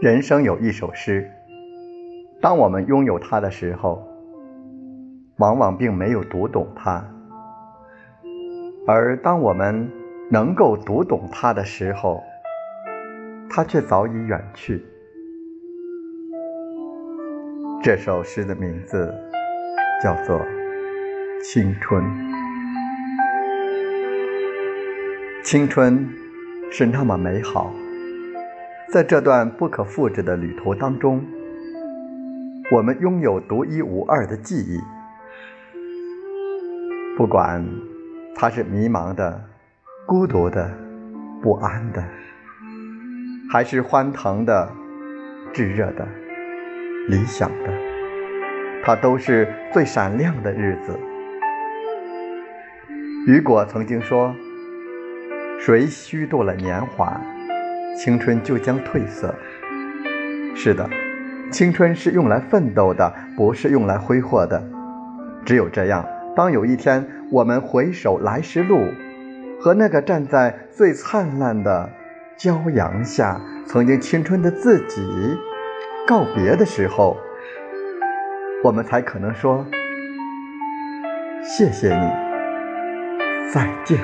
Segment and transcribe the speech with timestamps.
[0.00, 1.28] 人生有一首诗，
[2.40, 4.00] 当我们拥有它的时候，
[5.38, 7.02] 往往并没有读懂它；
[8.86, 9.90] 而当我们
[10.30, 12.22] 能够读懂它的时候，
[13.50, 14.86] 它却早已远去。
[17.82, 19.12] 这首诗的名字
[20.00, 20.38] 叫做
[21.42, 22.04] 《青春》。
[25.42, 26.08] 青春
[26.70, 27.72] 是那么美好。
[28.90, 31.22] 在这段不可复制的旅途当中，
[32.72, 34.80] 我们拥有独一无二的记忆。
[37.14, 37.62] 不管
[38.34, 39.44] 它是迷茫的、
[40.06, 40.72] 孤独的、
[41.42, 42.02] 不安的，
[43.50, 44.70] 还是欢腾的、
[45.52, 46.08] 炙热的、
[47.08, 47.70] 理想的，
[48.82, 50.98] 它都是最闪亮的日子。
[53.26, 54.34] 雨果曾经说
[55.60, 57.20] ：“谁虚度了年华？”
[57.96, 59.34] 青春就将褪色。
[60.54, 60.88] 是的，
[61.50, 64.62] 青春是用来奋斗的，不是用来挥霍的。
[65.44, 68.88] 只有这样，当有一天我们回首来时路，
[69.60, 71.90] 和那个站在最灿烂的
[72.36, 75.00] 骄阳下、曾经青春的自己
[76.06, 77.16] 告别的时候，
[78.64, 79.64] 我们才可能说
[81.42, 82.10] ：“谢谢你，
[83.52, 83.98] 再见。”